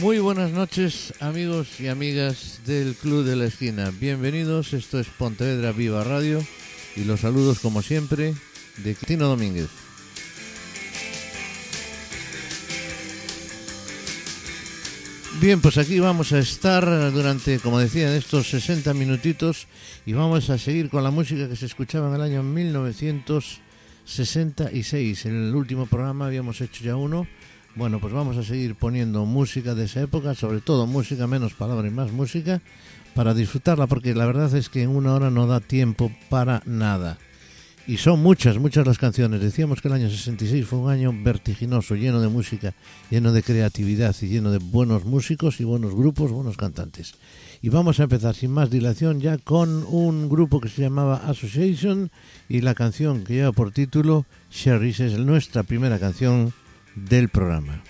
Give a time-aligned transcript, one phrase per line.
[0.00, 3.92] Muy buenas noches amigos y amigas del Club de la Esquina.
[4.00, 6.44] Bienvenidos, esto es Pontevedra Viva Radio
[6.96, 8.34] y los saludos como siempre
[8.78, 9.68] de Tino Domínguez.
[15.40, 19.68] Bien, pues aquí vamos a estar durante, como decía, estos 60 minutitos
[20.06, 25.26] y vamos a seguir con la música que se escuchaba en el año 1966.
[25.26, 27.28] En el último programa habíamos hecho ya uno.
[27.76, 31.90] Bueno, pues vamos a seguir poniendo música de esa época, sobre todo música, menos palabras
[31.90, 32.62] y más música,
[33.14, 37.18] para disfrutarla, porque la verdad es que en una hora no da tiempo para nada.
[37.88, 39.40] Y son muchas, muchas las canciones.
[39.40, 42.74] Decíamos que el año 66 fue un año vertiginoso, lleno de música,
[43.10, 47.14] lleno de creatividad y lleno de buenos músicos y buenos grupos, buenos cantantes.
[47.60, 52.12] Y vamos a empezar sin más dilación ya con un grupo que se llamaba Association
[52.48, 56.54] y la canción que lleva por título Sherry's es nuestra primera canción
[56.94, 57.82] del programa.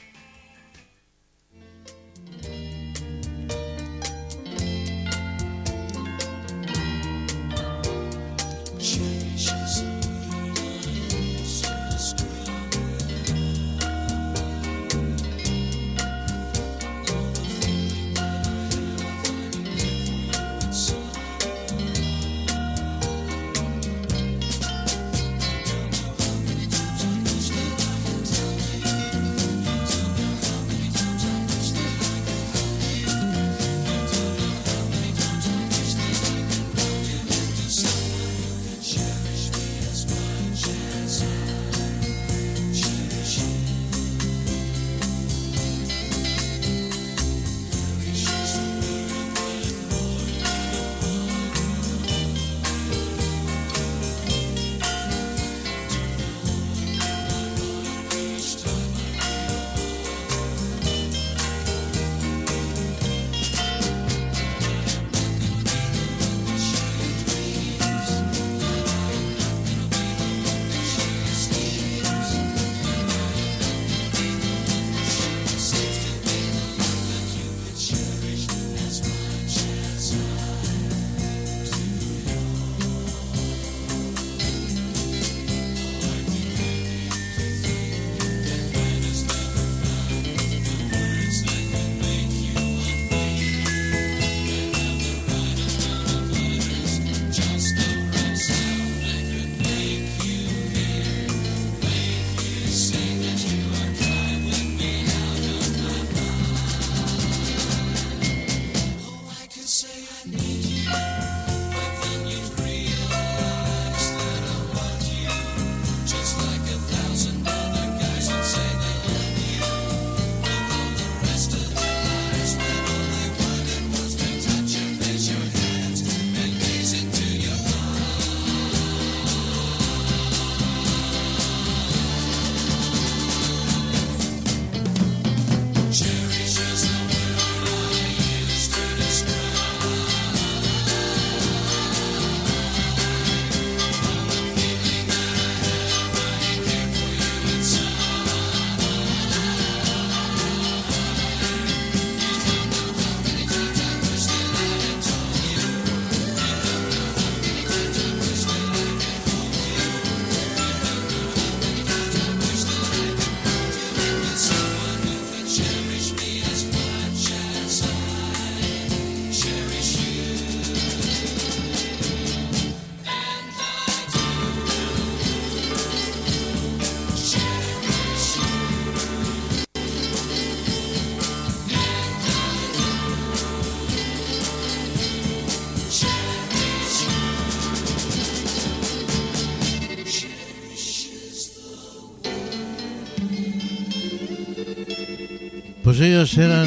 [195.94, 196.67] Pues ellos eran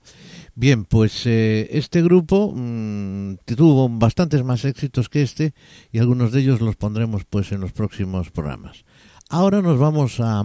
[0.55, 5.53] Bien, pues eh, este grupo mmm, tuvo bastantes más éxitos que este
[5.91, 8.85] y algunos de ellos los pondremos pues en los próximos programas.
[9.35, 10.43] Ahora nos vamos a,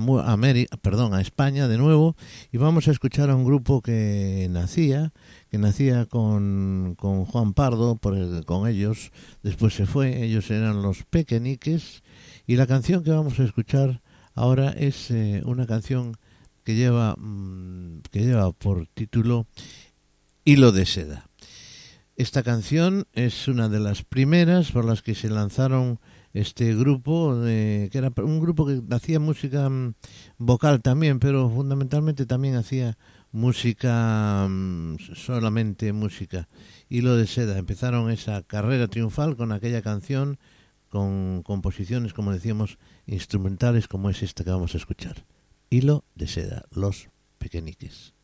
[0.80, 2.16] perdón, a España de nuevo
[2.50, 5.12] y vamos a escuchar a un grupo que nacía
[5.50, 8.00] que nacía con, con Juan Pardo,
[8.46, 9.12] con ellos,
[9.42, 12.02] después se fue, ellos eran los Pequeñiques,
[12.46, 14.00] y la canción que vamos a escuchar
[14.34, 16.16] ahora es eh, una canción
[16.64, 19.46] que lleva, mmm, que lleva por título
[20.46, 21.28] Hilo de seda.
[22.16, 26.00] Esta canción es una de las primeras por las que se lanzaron
[26.32, 29.94] este grupo, que era un grupo que hacía música mm,
[30.38, 32.96] vocal también, pero fundamentalmente también hacía
[33.32, 36.48] música, mm, solamente música.
[36.88, 40.38] Y lo de Seda, empezaron esa carrera triunfal con aquella canción,
[40.88, 45.24] con composiciones, como decíamos, instrumentales como es esta que vamos a escuchar.
[45.70, 48.17] Hilo de Seda, Los Pequeñiques.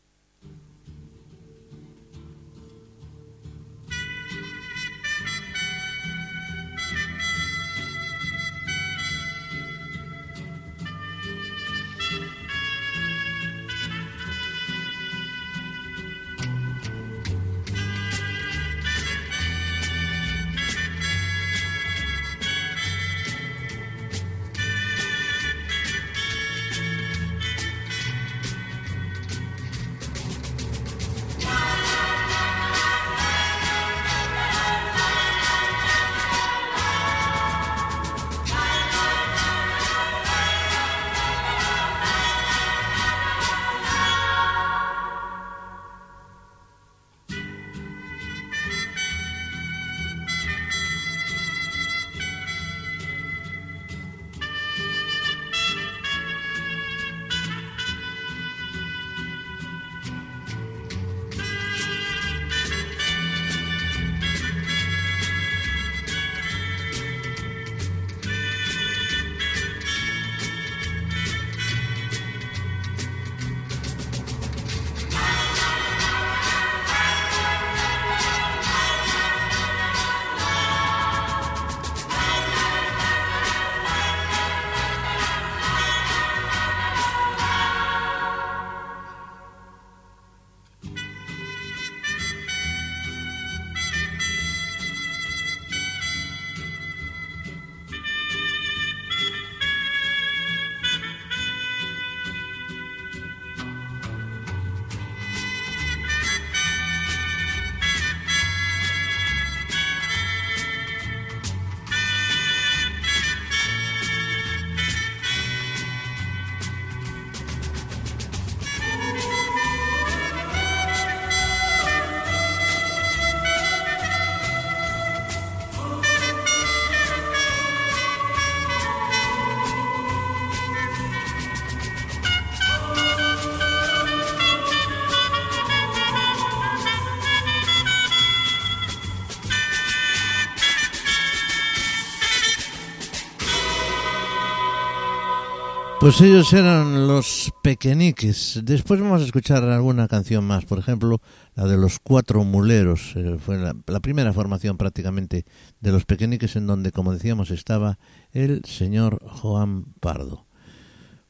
[146.05, 148.61] Pues ellos eran los pequeñiques.
[148.63, 151.19] Después vamos a escuchar alguna canción más, por ejemplo,
[151.55, 153.13] la de los cuatro muleros.
[153.15, 155.45] Eh, fue la, primera formación prácticamente
[155.81, 157.97] de los pequeñiques en donde, como decíamos, estaba
[158.33, 160.45] el señor Juan Pardo.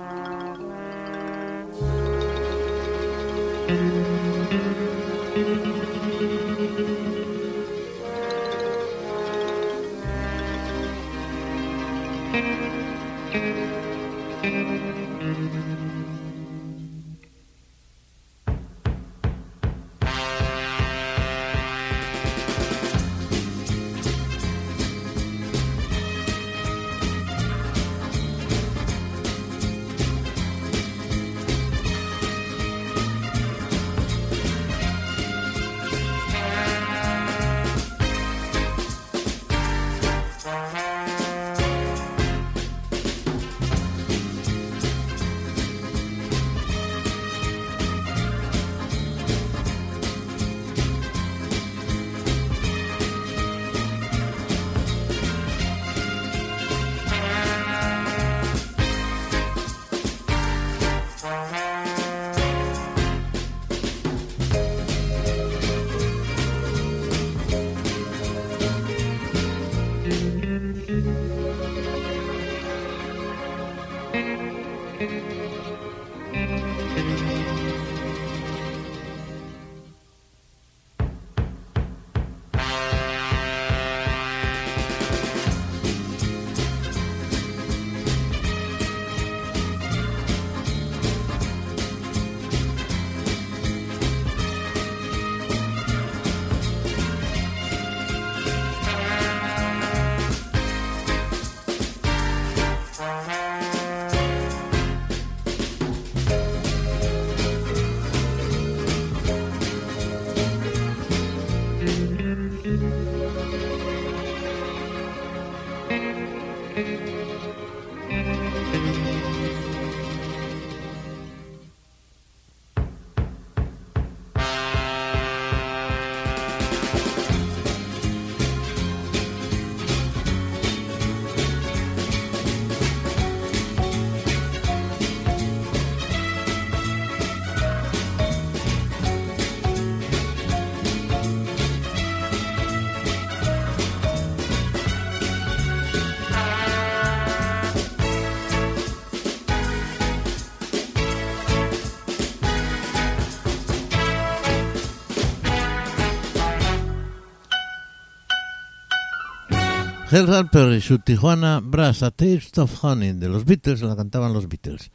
[160.12, 164.34] Hell Harper y su Tijuana Brass, A Taste of Honey, de los Beatles, la cantaban
[164.34, 164.90] los Beatles.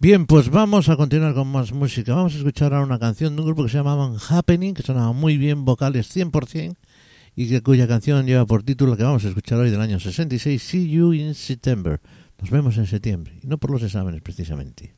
[0.00, 2.12] Bien, pues vamos a continuar con más música.
[2.16, 5.12] Vamos a escuchar ahora una canción de un grupo que se llamaban Happening, que sonaba
[5.12, 6.74] muy bien, vocales 100%,
[7.36, 10.60] y que, cuya canción lleva por título que vamos a escuchar hoy del año 66,
[10.60, 12.00] See You in September.
[12.40, 14.92] Nos vemos en septiembre, y no por los exámenes precisamente.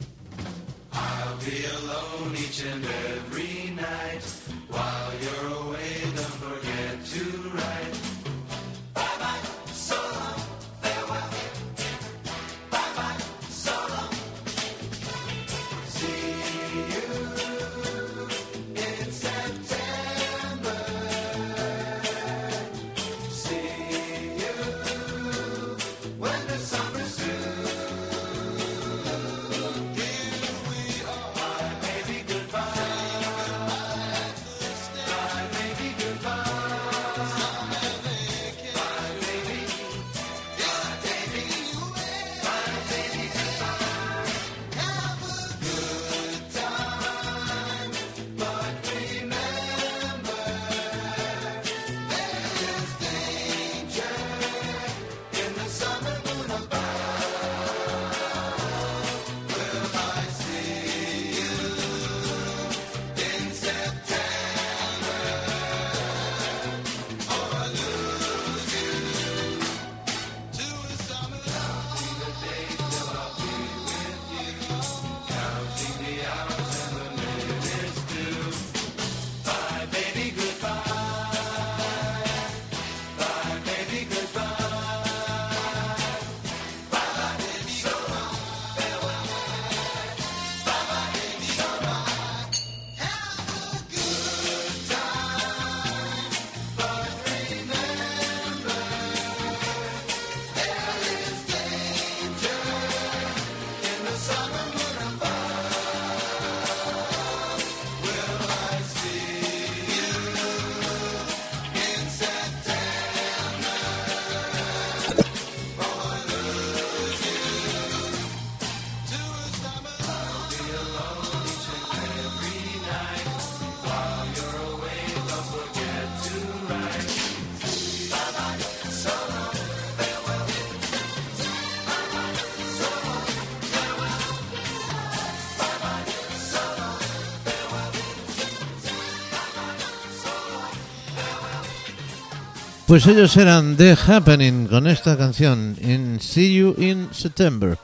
[142.91, 147.79] Pues ellos eran The Happening con esta canción, in See You in September.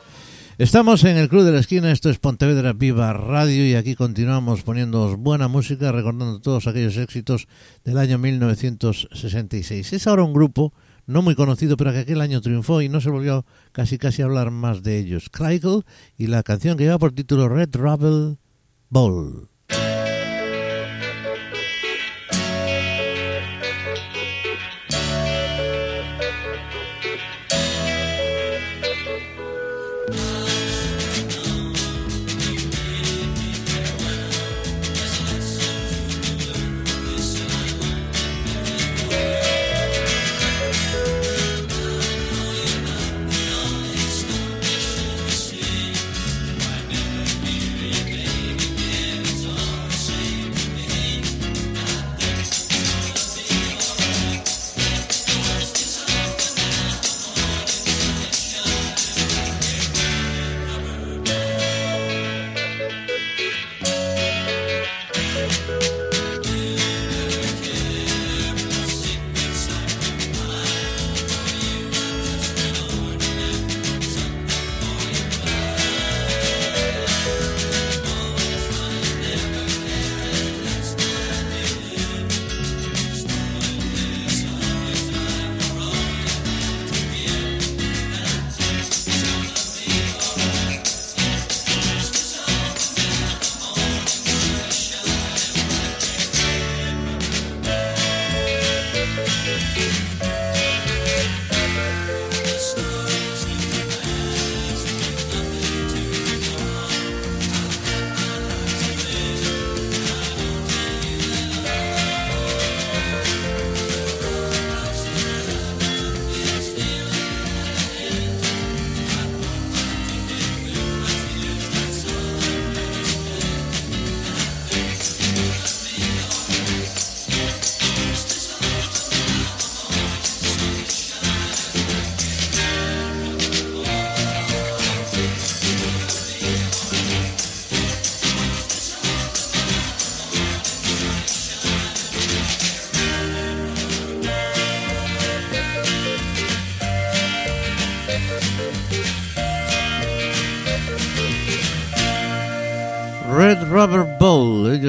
[0.58, 4.64] Estamos en el Club de la Esquina, esto es Pontevedra Viva Radio y aquí continuamos
[4.64, 7.46] poniendo buena música, recordando todos aquellos éxitos
[7.84, 9.92] del año 1966.
[9.92, 10.74] Es ahora un grupo
[11.06, 14.24] no muy conocido, pero que aquel año triunfó y no se volvió casi casi a
[14.24, 15.30] hablar más de ellos.
[15.30, 15.82] Crackle
[16.18, 18.38] y la canción que lleva por título Red Rubble
[18.88, 19.50] Bowl.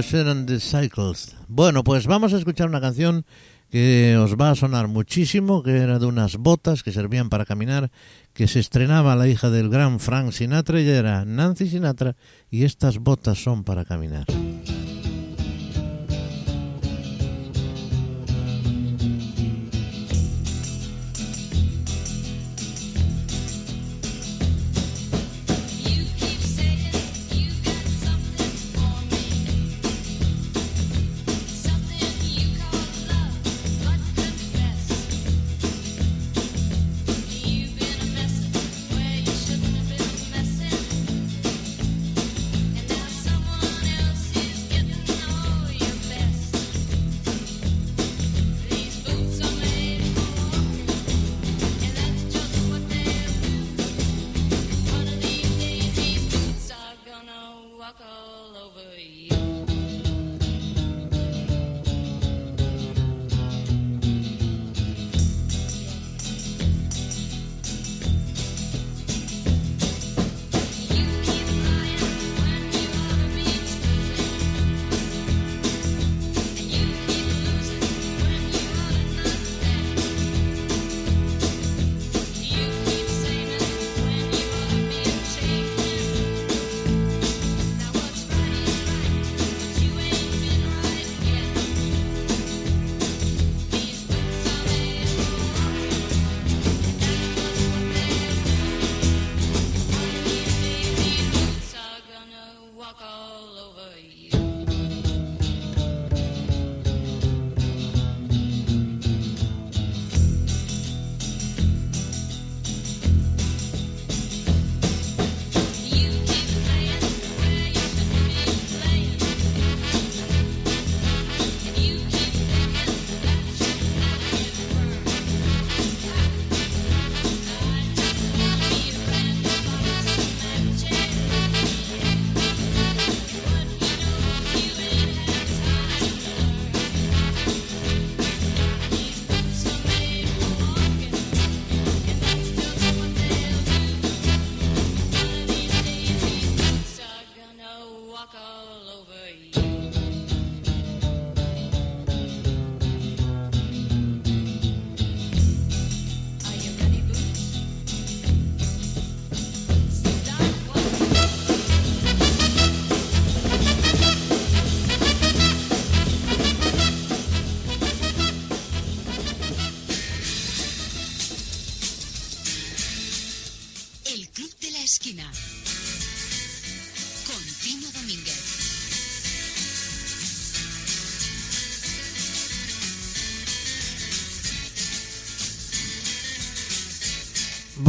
[0.07, 1.35] Ellos eran The Cycles.
[1.49, 3.25] Bueno, pues vamos a escuchar una canción
[3.69, 7.91] que os va a sonar muchísimo, que era de unas botas que servían para caminar,
[8.31, 12.15] que se estrenaba la hija del gran Frank Sinatra y era Nancy Sinatra,
[12.49, 14.27] y estas botas son para caminar.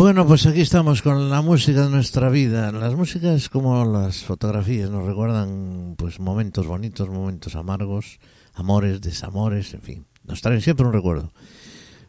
[0.08, 2.72] Bueno, pues aquí estamos con la música de nuestra vida.
[2.72, 8.18] Las músicas como las fotografías nos recuerdan pues momentos bonitos, momentos amargos,
[8.54, 11.30] amores, desamores, en fin, nos traen siempre un recuerdo.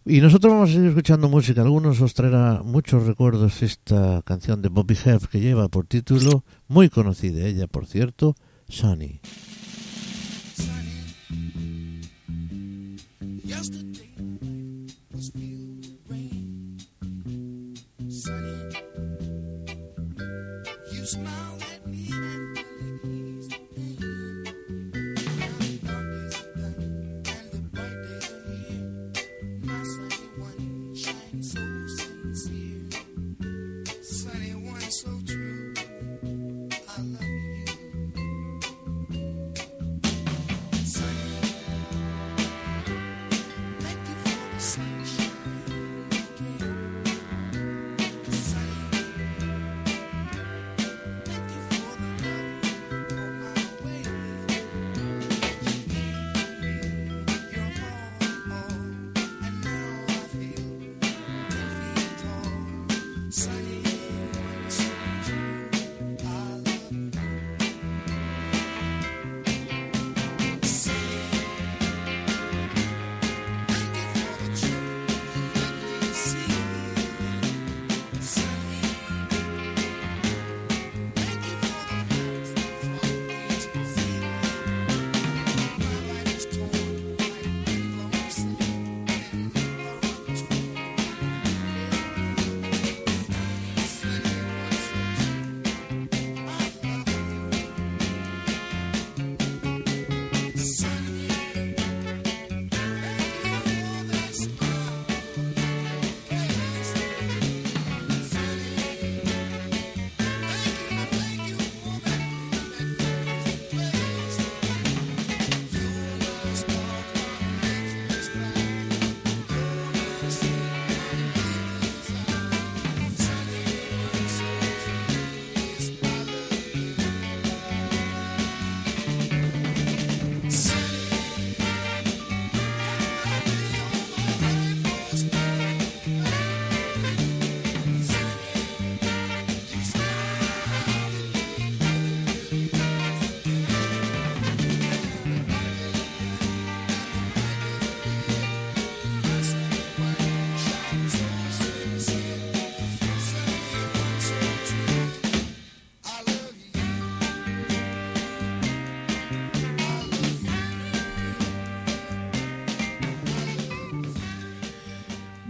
[0.05, 1.59] Y nosotros vamos a seguir escuchando música.
[1.59, 6.87] Algunos os traerá muchos recuerdos esta canción de Bobby Hebb que lleva por título, muy
[6.87, 8.37] conocida ella, por cierto,
[8.69, 9.19] Sunny.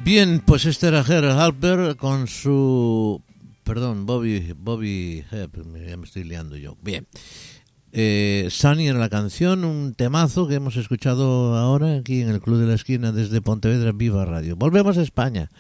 [0.10, 3.22] Bien, pues este era Gerald Harper con su...
[3.64, 4.56] Perdón, Bobby...
[4.58, 5.24] Bobby...
[5.32, 5.48] Eh,
[5.88, 6.76] ya me estoy liando yo.
[6.82, 7.06] Bien.
[7.92, 12.58] Eh, Sunny era la canción, un temazo que hemos escuchado ahora aquí en el Club
[12.58, 14.56] de la Esquina desde Pontevedra Viva Radio.
[14.56, 15.52] Volvemos a España.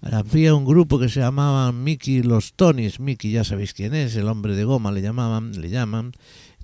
[0.00, 2.98] Había un grupo que se llamaba Mickey Los Tonys.
[2.98, 6.10] Mickey ya sabéis quién es, el hombre de goma le llamaban, le llaman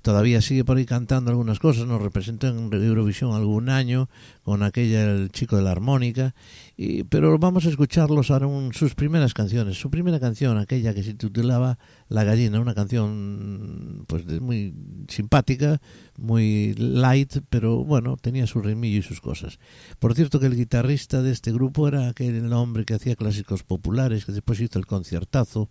[0.01, 4.09] todavía sigue por ahí cantando algunas cosas, nos representó en Eurovisión algún año
[4.43, 6.35] con aquella El chico de la armónica,
[6.81, 9.77] y, pero vamos a escucharlos ahora en sus primeras canciones.
[9.77, 14.73] Su primera canción, aquella que se titulaba La gallina, una canción pues muy
[15.09, 15.81] simpática,
[16.17, 19.59] muy light, pero bueno, tenía su ritmillo y sus cosas.
[19.99, 24.23] Por cierto que el guitarrista de este grupo era aquel hombre que hacía clásicos populares,
[24.23, 25.67] que después hizo el conciertazo,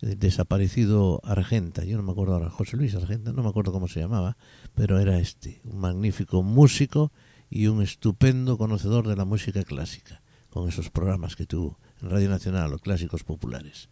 [0.00, 4.00] desaparecido Argenta, yo no me acuerdo ahora, José Luis Argenta, no me acuerdo cómo se
[4.00, 4.38] llamaba,
[4.74, 7.12] pero era este, un magnífico músico
[7.50, 10.22] y un estupendo conocedor de la música clásica,
[10.56, 13.90] con esos programas que tuvo en Radio Nacional, los clásicos populares.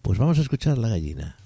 [0.00, 1.36] Pues vamos a escuchar La gallina.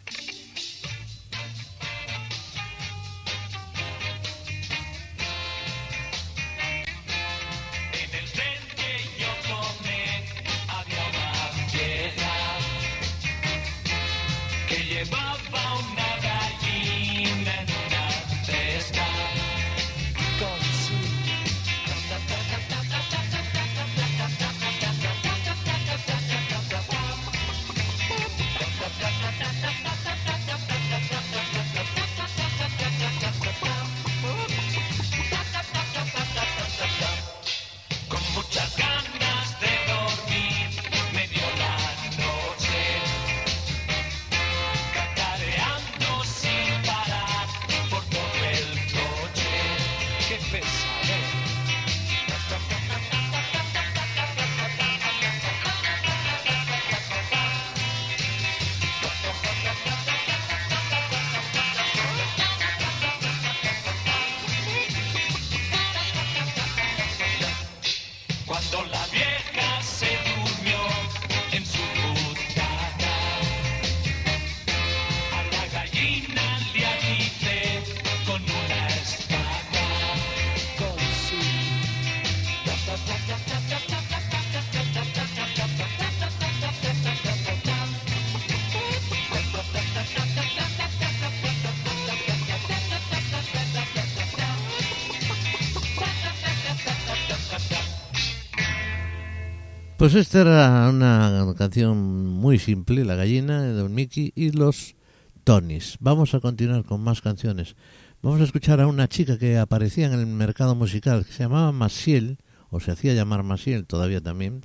[100.01, 104.97] Pues esta era una canción muy simple, La gallina de Don Mickey y los
[105.45, 105.99] Tonys.
[106.01, 107.77] Vamos a continuar con más canciones.
[108.23, 111.71] Vamos a escuchar a una chica que aparecía en el mercado musical, que se llamaba
[111.73, 112.39] Masiel,
[112.71, 114.63] o se hacía llamar Masiel todavía también,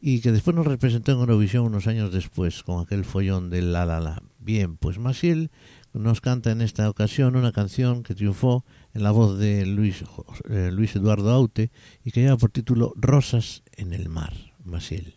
[0.00, 3.84] y que después nos representó en Eurovisión unos años después con aquel follón de La
[3.84, 4.22] La La.
[4.38, 5.50] Bien, pues Masiel
[5.92, 10.02] nos canta en esta ocasión una canción que triunfó en la voz de Luis,
[10.48, 11.70] eh, Luis Eduardo Aute
[12.02, 14.53] y que lleva por título Rosas en el mar.
[14.64, 15.14] Maciel.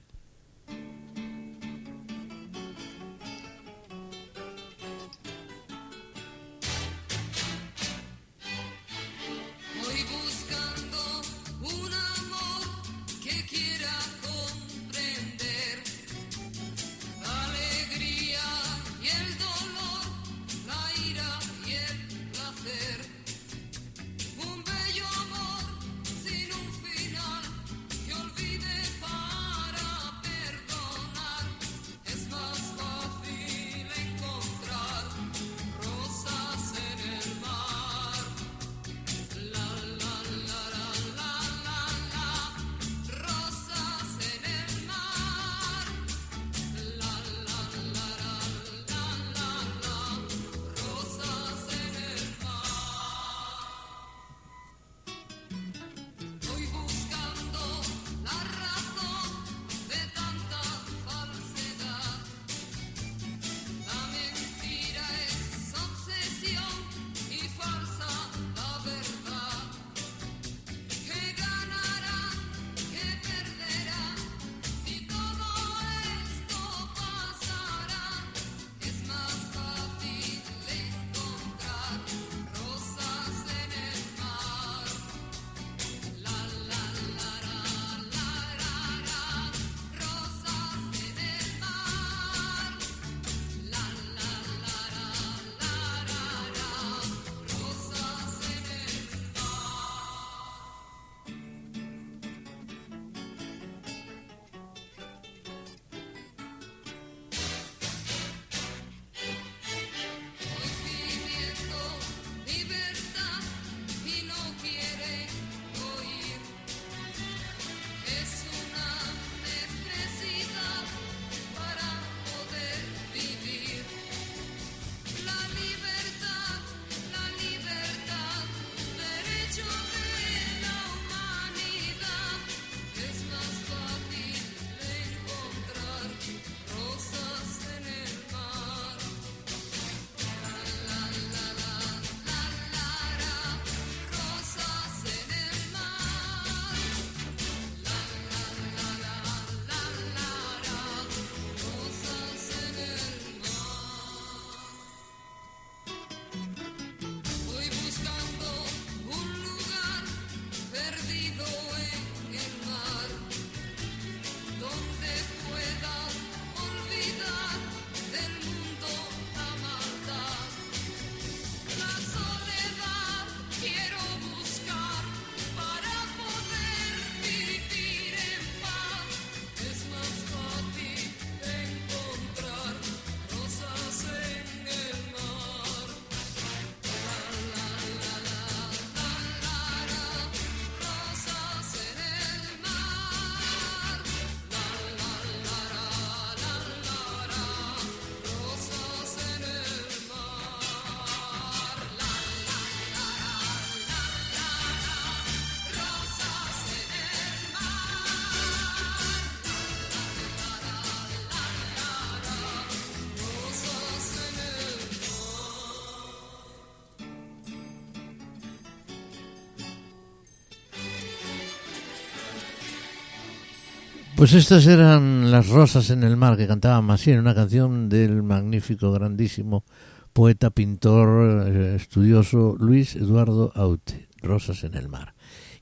[224.27, 228.91] Pues estas eran las rosas en el mar que cantaba Massien, una canción del magnífico,
[228.91, 229.63] grandísimo
[230.11, 235.15] poeta, pintor, eh, estudioso Luis Eduardo Aute, Rosas en el mar.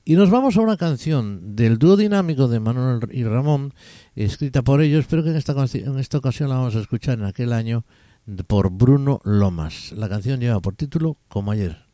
[0.04, 3.72] Y nos vamos a una canción del dúo dinámico de Manuel y Ramón,
[4.16, 7.24] escrita por ellos, pero que en esta, en esta ocasión la vamos a escuchar en
[7.26, 7.84] aquel año
[8.48, 9.92] por Bruno Lomas.
[9.92, 11.85] La canción lleva por título Como ayer.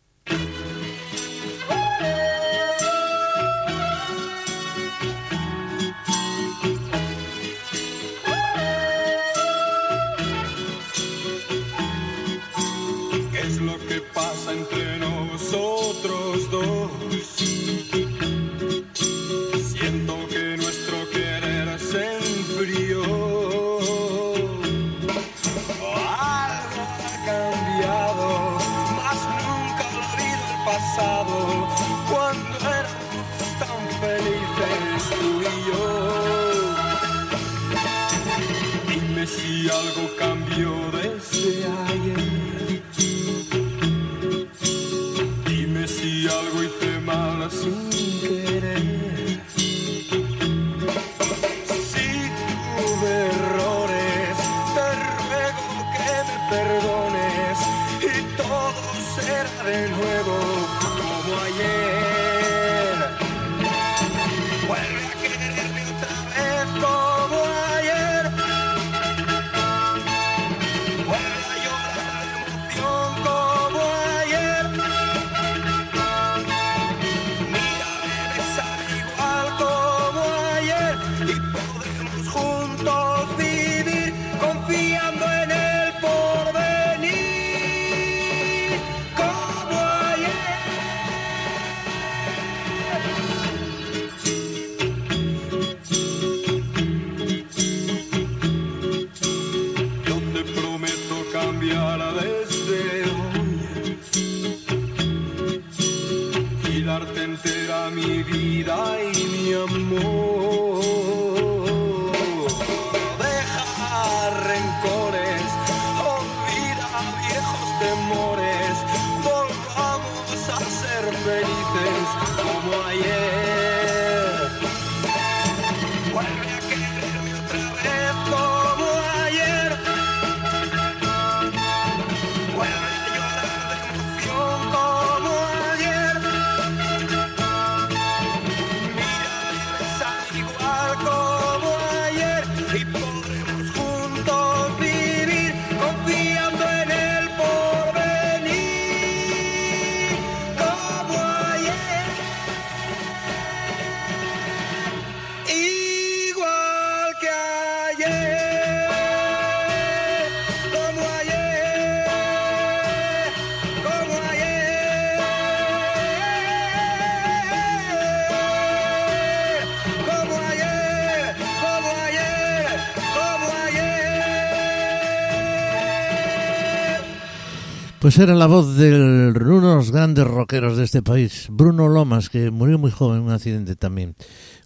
[178.03, 182.31] Pues era la voz de uno de los grandes rockeros de este país, Bruno Lomas,
[182.31, 184.17] que murió muy joven en un accidente también,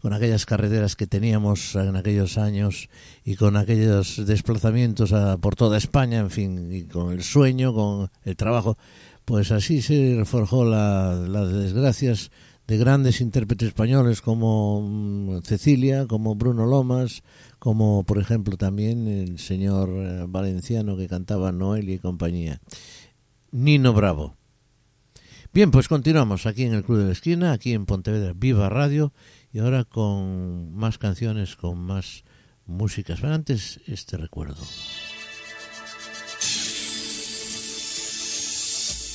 [0.00, 2.88] con aquellas carreteras que teníamos en aquellos años
[3.26, 8.36] y con aquellos desplazamientos por toda España, en fin, y con el sueño, con el
[8.36, 8.78] trabajo.
[9.26, 12.30] Pues así se forjó las desgracias
[12.66, 17.22] de grandes intérpretes españoles como mm, Cecilia, como Bruno Lomas,
[17.58, 22.60] como por ejemplo también el señor eh, valenciano que cantaba Noel y compañía.
[23.50, 24.36] Nino Bravo.
[25.52, 29.14] Bien, pues continuamos aquí en el Club de la Esquina, aquí en Pontevedra Viva Radio,
[29.52, 32.24] y ahora con más canciones, con más
[32.66, 33.20] músicas.
[33.20, 34.62] Pero antes, este recuerdo.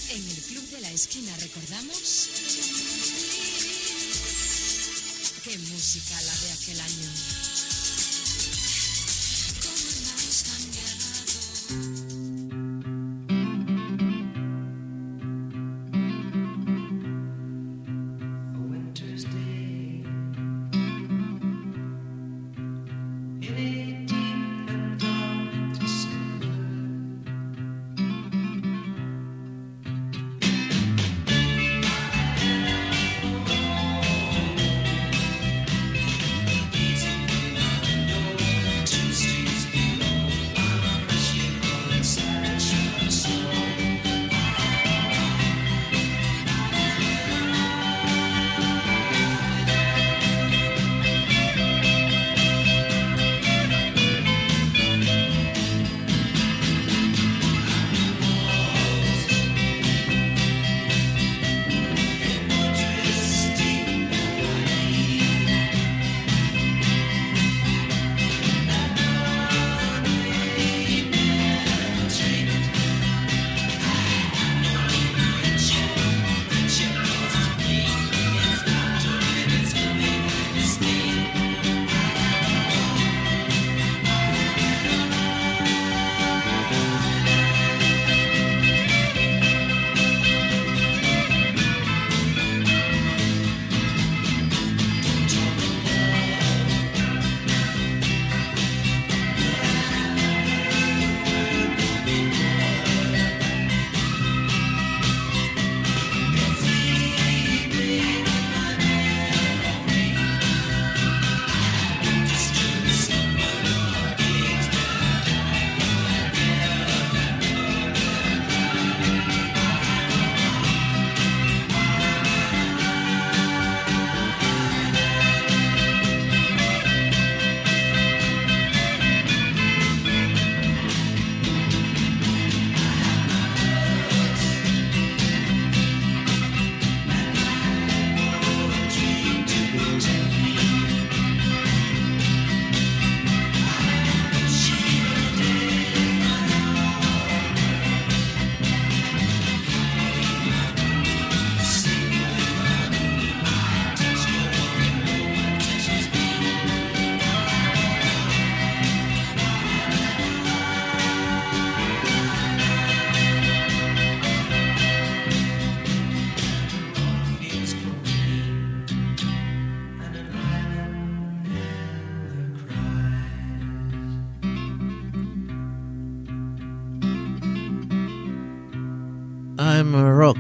[0.09, 2.29] En el Club de la Esquina recordamos
[5.43, 7.11] qué música la de aquel año.
[11.71, 12.00] Time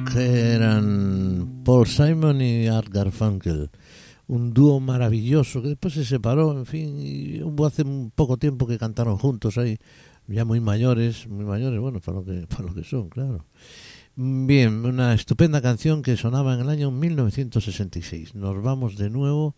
[0.01, 3.69] Rock eran Paul Simon y Art Garfunkel.
[4.27, 8.65] Un dúo maravilloso que después se separó, en fin, y hubo hace un poco tiempo
[8.65, 9.77] que cantaron juntos ahí,
[10.27, 13.45] ya muy mayores, muy mayores, bueno, para lo que, para lo que son, claro.
[14.15, 18.35] Bien, una estupenda canción que sonaba en el año 1966.
[18.35, 19.55] Nos vamos de nuevo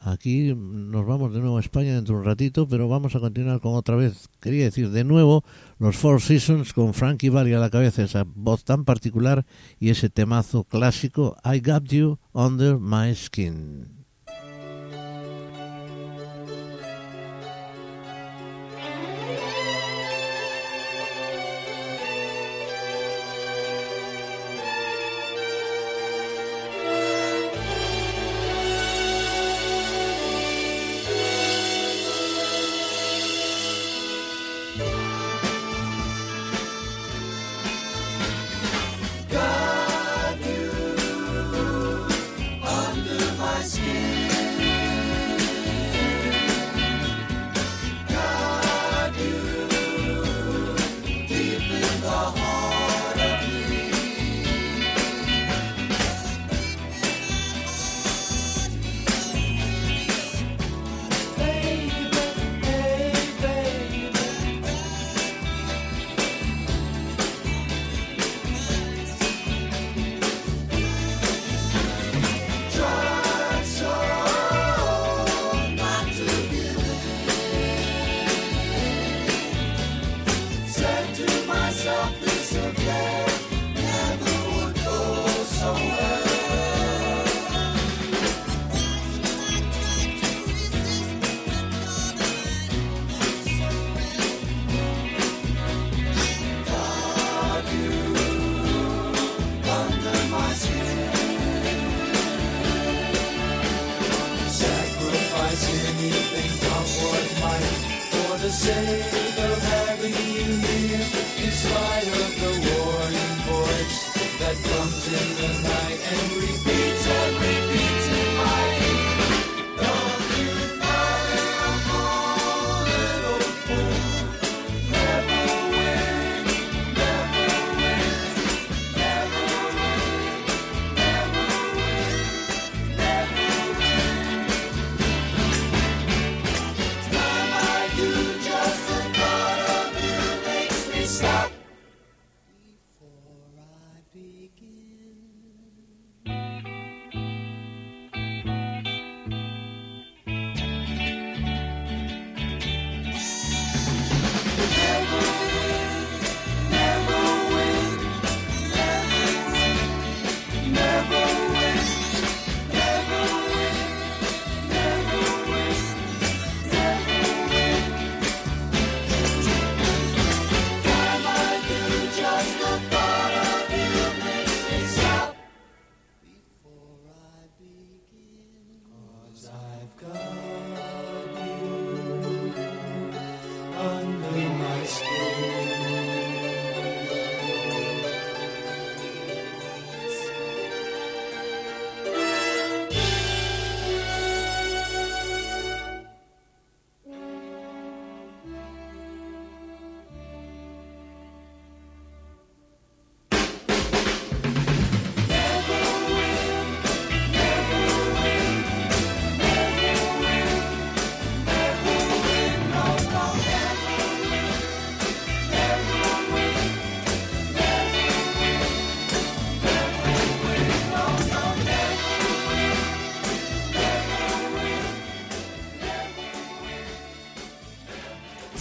[0.00, 3.60] aquí, nos vamos de nuevo a España dentro de un ratito, pero vamos a continuar
[3.60, 5.44] con otra vez, quería decir de nuevo,
[5.78, 9.46] los Four Seasons con Frankie Valli a la cabeza, esa voz tan particular
[9.80, 13.95] y ese temazo clásico, I Got You Under My Skin.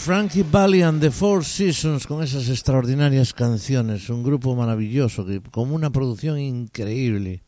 [0.05, 5.71] Frankie Valli and the Four Seasons con esas extraordinarias canciones, un grupo maravilloso, que, con
[5.71, 7.41] una producción increíble.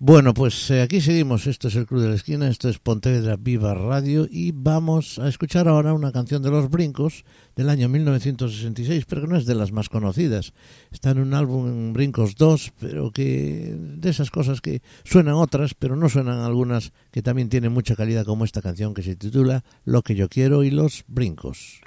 [0.00, 1.48] Bueno, pues eh, aquí seguimos.
[1.48, 5.28] Esto es el Club de la Esquina, esto es Pontevedra Viva Radio y vamos a
[5.28, 7.24] escuchar ahora una canción de Los Brincos
[7.56, 10.52] del año 1966, pero que no es de las más conocidas.
[10.92, 15.96] Está en un álbum Brincos 2, pero que de esas cosas que suenan otras, pero
[15.96, 20.02] no suenan algunas que también tienen mucha calidad como esta canción que se titula Lo
[20.02, 21.80] que yo quiero y los Brincos.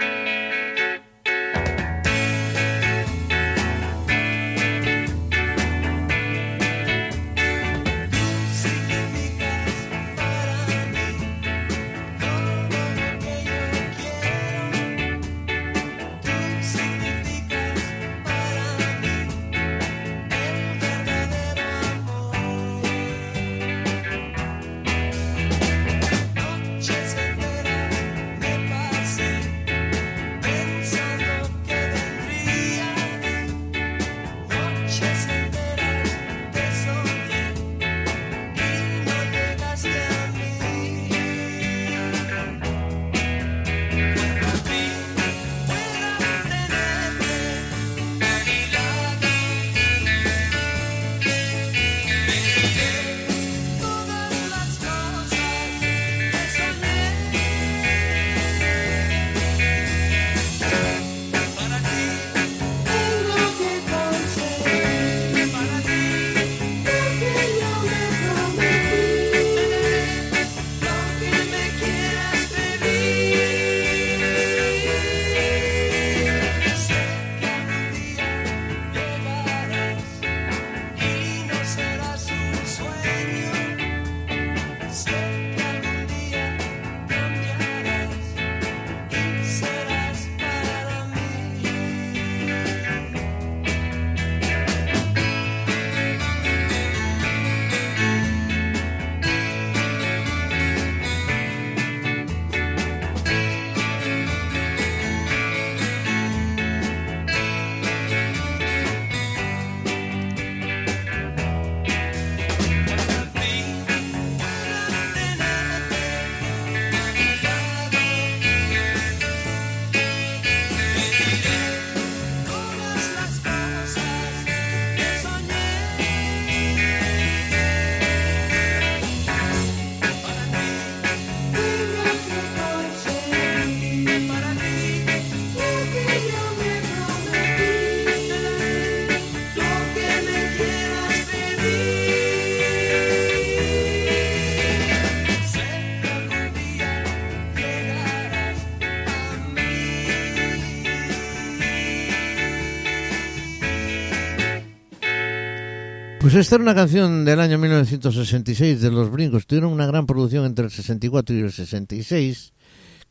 [156.32, 159.46] Pues esta era una canción del año 1966 de Los Brincos.
[159.46, 162.54] Tuvieron una gran producción entre el 64 y el 66,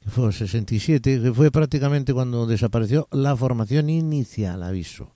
[0.02, 5.12] que fue el 67, que fue prácticamente cuando desapareció la formación inicial, aviso.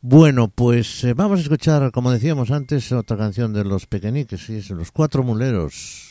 [0.00, 4.60] Bueno, pues eh, vamos a escuchar, como decíamos antes, otra canción de Los Pequeñiques, y
[4.74, 6.08] Los Cuatro Muleros.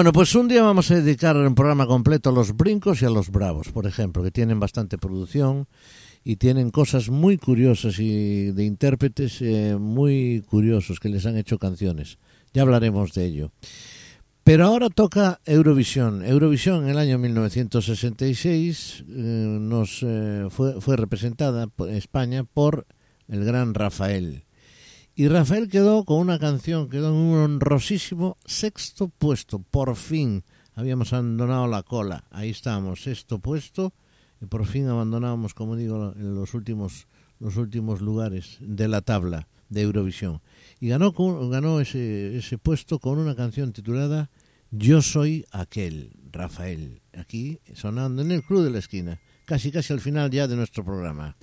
[0.00, 3.10] Bueno, pues un día vamos a dedicar un programa completo a los brincos y a
[3.10, 5.68] los bravos, por ejemplo, que tienen bastante producción
[6.24, 11.58] y tienen cosas muy curiosas y de intérpretes eh, muy curiosos que les han hecho
[11.58, 12.16] canciones.
[12.54, 13.52] Ya hablaremos de ello.
[14.42, 16.24] Pero ahora toca Eurovisión.
[16.24, 19.12] Eurovisión en el año 1966 eh,
[19.60, 22.86] nos eh, fue, fue representada por España por
[23.28, 24.44] el gran Rafael.
[25.20, 29.58] Y Rafael quedó con una canción, quedó en un honrosísimo sexto puesto.
[29.58, 30.44] Por fin
[30.74, 32.24] habíamos abandonado la cola.
[32.30, 33.92] Ahí estábamos, sexto puesto.
[34.40, 37.06] Y por fin abandonábamos, como digo, en los últimos,
[37.38, 40.40] los últimos lugares de la tabla de Eurovisión.
[40.80, 41.12] Y ganó,
[41.50, 44.30] ganó ese, ese puesto con una canción titulada
[44.70, 47.02] Yo soy aquel, Rafael.
[47.12, 49.20] Aquí sonando en el Club de la Esquina.
[49.44, 51.36] Casi, casi al final ya de nuestro programa.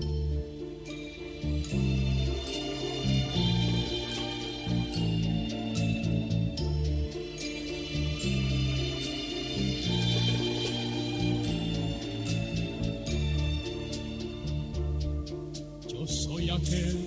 [16.50, 16.98] Aquel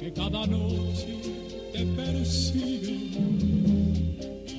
[0.00, 1.20] que cada noche
[1.72, 3.10] te persigue.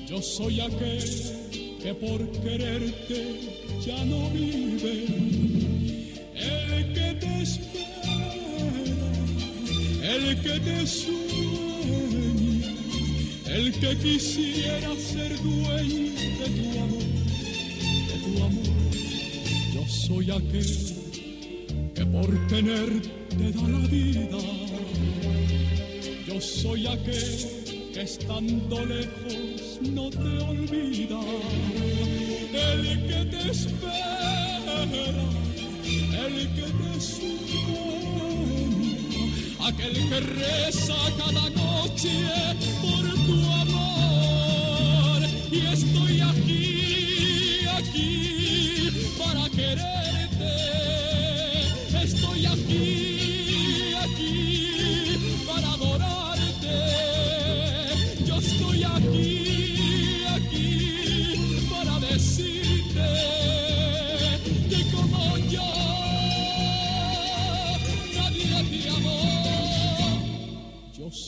[0.08, 1.04] Yo soy aquel
[1.82, 3.40] que por quererte
[3.86, 5.06] ya no vive.
[6.36, 8.32] El que te espera,
[10.04, 12.68] el que te sueña,
[13.48, 17.04] el que quisiera ser dueño de tu amor,
[18.08, 18.66] de tu amor.
[19.74, 20.72] Yo soy aquel
[21.96, 24.38] que por tenerte te da la vida.
[26.28, 31.20] Yo soy aquel que estando lejos no te olvida.
[32.54, 34.84] El que te espera,
[36.26, 38.20] el que te sueña,
[39.68, 42.14] aquel que reza cada noche
[42.82, 45.22] por tu amor.
[45.52, 50.02] Y estoy aquí, aquí para quererte.
[52.04, 53.01] Estoy aquí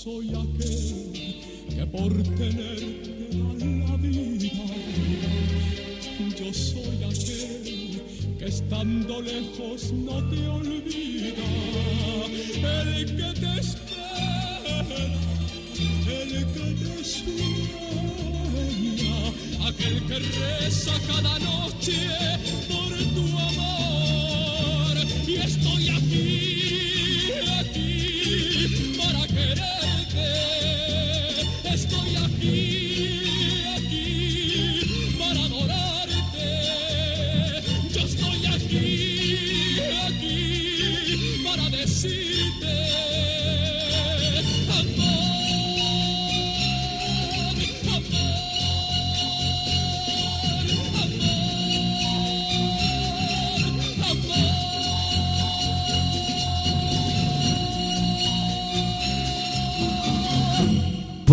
[0.04, 1.14] soy aquel
[1.70, 3.48] que por tenerte da
[3.88, 4.66] la vida.
[6.38, 8.02] Yo soy aquel
[8.38, 11.48] que estando lejos no te olvida,
[12.98, 15.00] el que te espera,
[16.20, 18.08] el que te sueña,
[19.70, 21.98] aquel que reza cada noche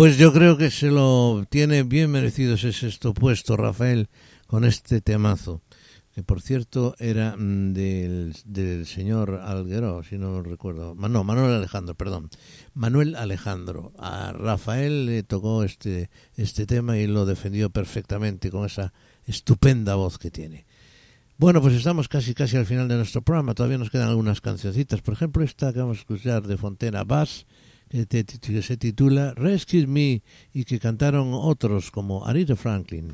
[0.01, 4.09] Pues yo creo que se lo tiene bien merecido ese sexto puesto, Rafael,
[4.47, 5.61] con este temazo.
[6.15, 10.95] Que por cierto era mm, del, del señor Alguero, si no recuerdo.
[10.95, 12.31] No, Manuel Alejandro, perdón.
[12.73, 13.93] Manuel Alejandro.
[13.99, 18.93] A Rafael le tocó este, este tema y lo defendió perfectamente con esa
[19.27, 20.65] estupenda voz que tiene.
[21.37, 23.53] Bueno, pues estamos casi casi al final de nuestro programa.
[23.53, 25.01] Todavía nos quedan algunas cancioncitas.
[25.01, 27.45] Por ejemplo, esta que vamos a escuchar de Fontena Bass,
[27.91, 30.23] que, que se titula Rescue Me
[30.53, 33.13] y que cantaron otros como Aretha Franklin.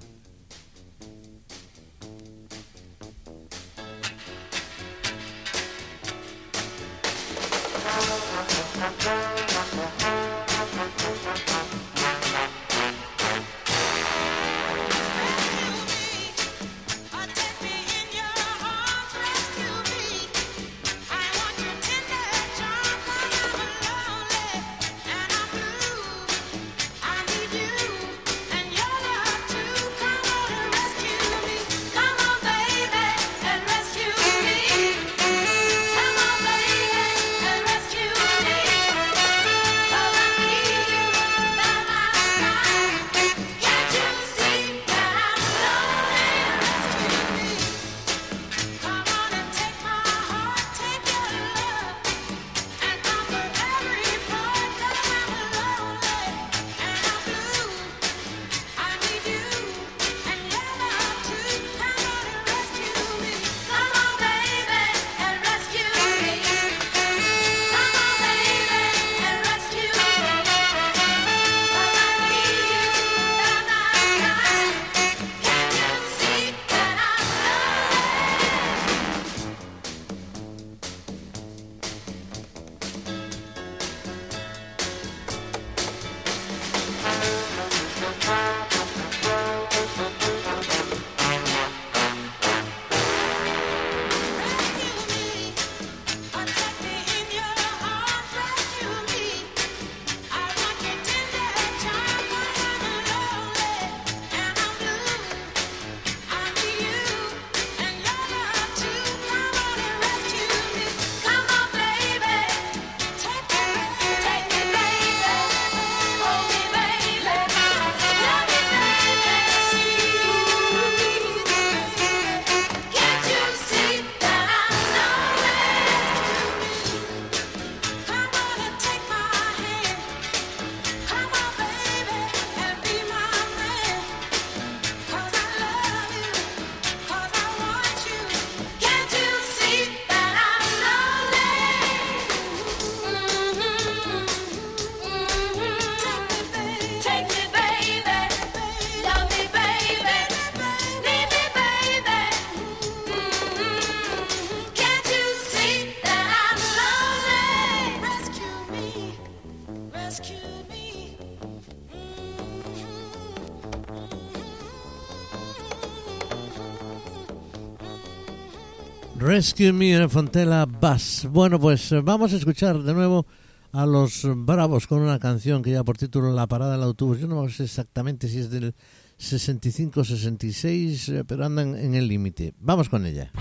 [169.38, 171.28] Rescue Me en Fontela Bass.
[171.30, 173.28] Bueno, pues eh, vamos a escuchar de nuevo
[173.72, 177.20] a los Bravos con una canción que ya por título La parada del autobús.
[177.20, 178.74] Yo no sé exactamente si es del
[179.20, 182.56] 65-66, eh, pero andan en el límite.
[182.58, 183.32] Vamos con ella.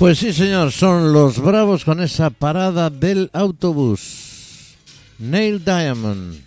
[0.00, 4.74] Pues sí, señor, son los bravos con esa parada del autobús.
[5.18, 6.40] Neil Diamond,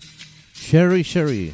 [0.55, 1.53] Sherry Sherry.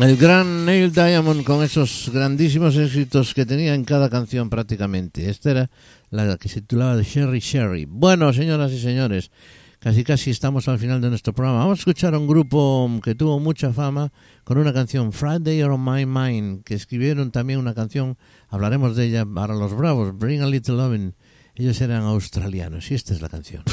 [0.00, 5.28] El gran Neil Diamond con esos grandísimos éxitos que tenía en cada canción prácticamente.
[5.28, 5.70] Esta era
[6.08, 7.84] la que se titulaba de Sherry Sherry.
[7.84, 9.30] Bueno, señoras y señores,
[9.78, 11.58] casi casi estamos al final de nuestro programa.
[11.58, 14.10] Vamos a escuchar a un grupo que tuvo mucha fama
[14.42, 18.16] con una canción Friday on My Mind, que escribieron también una canción,
[18.48, 21.14] hablaremos de ella para los bravos, Bring a Little Lovin'.
[21.54, 23.64] Ellos eran australianos y esta es la canción.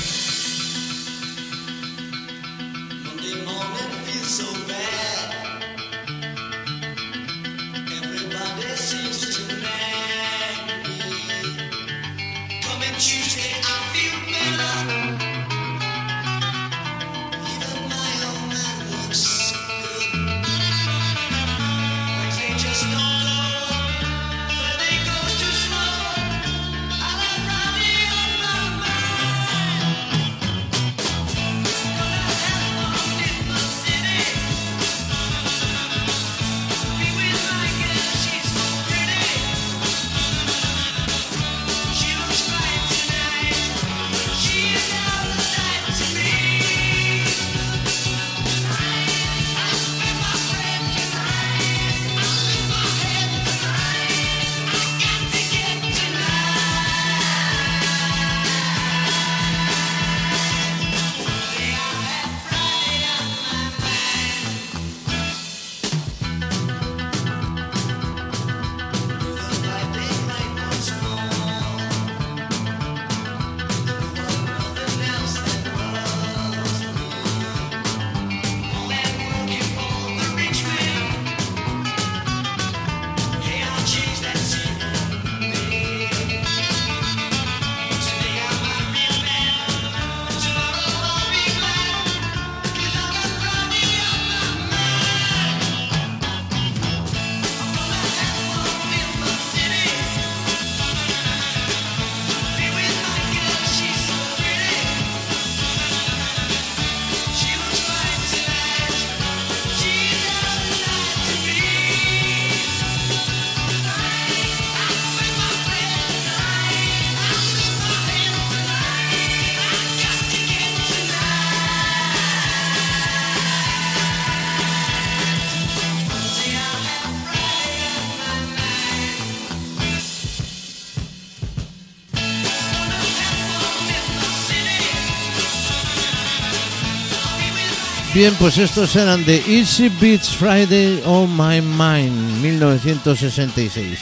[138.17, 143.99] Bien, pues estos eran de Easy Beats Friday on My Mind, 1966.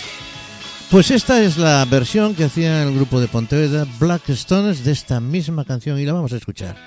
[0.89, 5.19] Pues esta es la versión que hacía el grupo de Pontevedra Black Stones de esta
[5.19, 6.77] misma canción y la vamos a escuchar.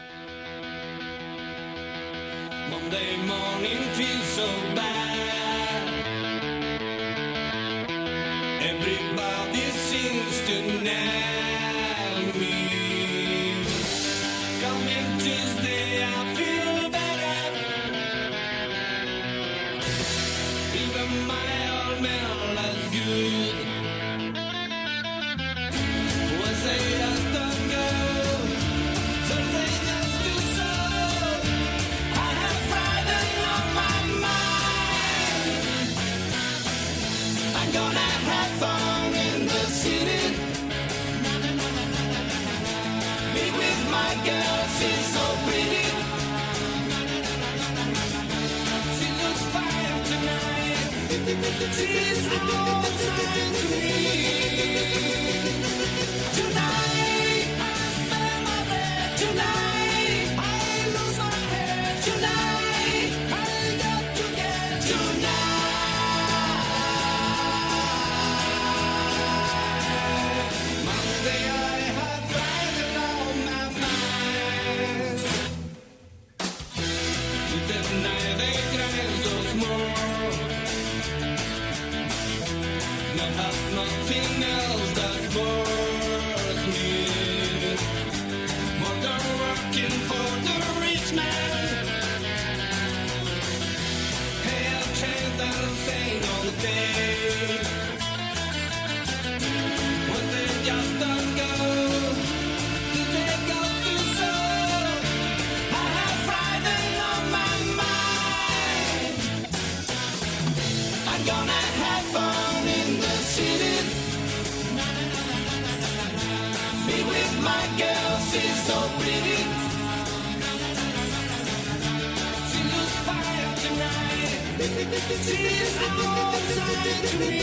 [127.03, 127.38] To me.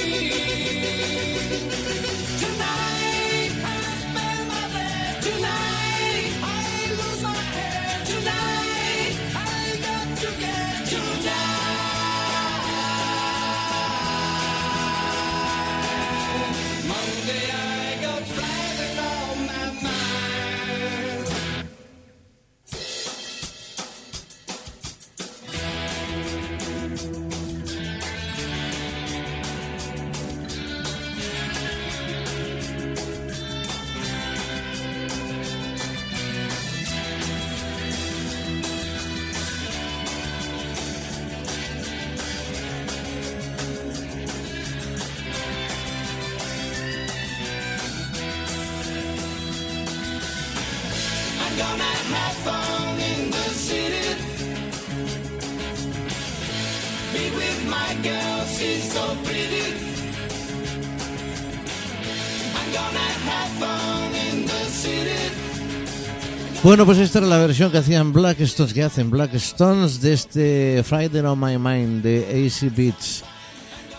[66.65, 70.13] Bueno, pues esta era la versión que hacían Black Stones, que hacen Black Stones de
[70.13, 73.23] este Friday on My Mind de AC Beats.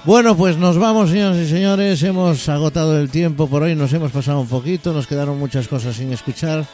[0.05, 2.03] Bueno, pues nos vamos, señoras y señores.
[2.03, 5.95] Hemos agotado el tiempo por hoy, nos hemos pasado un poquito, nos quedaron muchas cosas
[5.95, 6.67] sin escuchar.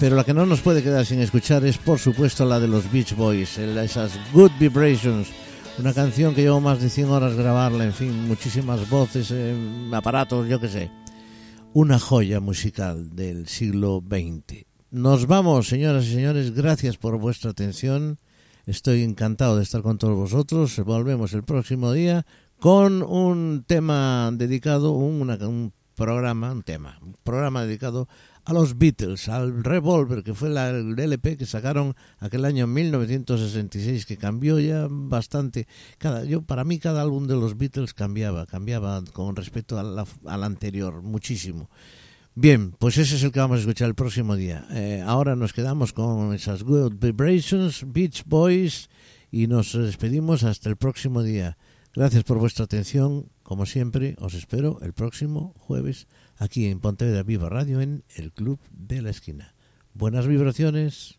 [0.00, 2.90] Pero la que no nos puede quedar sin escuchar es, por supuesto, la de los
[2.90, 5.28] Beach Boys, esas Good Vibrations.
[5.78, 9.54] Una canción que llevo más de 100 horas grabarla, en fin, muchísimas voces, eh,
[9.92, 10.90] aparatos, yo qué sé.
[11.74, 14.67] Una joya musical del siglo XX.
[14.90, 16.54] Nos vamos, señoras y señores.
[16.54, 18.18] Gracias por vuestra atención.
[18.66, 20.78] Estoy encantado de estar con todos vosotros.
[20.84, 22.24] Volvemos el próximo día
[22.58, 28.08] con un tema dedicado, un, una- un programa, un tema, un programa dedicado
[28.44, 34.06] a los Beatles, al Revolver, que fue la- el LP que sacaron aquel año 1966,
[34.06, 35.66] que cambió ya bastante.
[35.98, 40.06] Cada, yo Para mí cada álbum de los Beatles cambiaba, cambiaba con respecto a la-
[40.24, 41.68] al anterior, muchísimo.
[42.40, 44.64] Bien, pues ese es el que vamos a escuchar el próximo día.
[44.70, 48.90] Eh, ahora nos quedamos con esas Good Vibrations, Beach Boys,
[49.32, 51.58] y nos despedimos hasta el próximo día.
[51.92, 53.28] Gracias por vuestra atención.
[53.42, 58.60] Como siempre, os espero el próximo jueves aquí en Pontevedra Viva Radio en el Club
[58.70, 59.56] de la Esquina.
[59.92, 61.18] Buenas vibraciones.